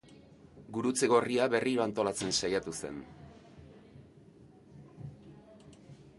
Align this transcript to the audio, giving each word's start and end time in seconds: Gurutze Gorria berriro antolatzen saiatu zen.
Gurutze 0.77 1.09
Gorria 1.11 1.45
berriro 1.55 1.83
antolatzen 1.85 2.33
saiatu 2.47 2.73
zen. 2.81 2.99